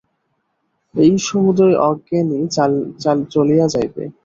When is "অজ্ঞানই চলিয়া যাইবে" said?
1.89-4.03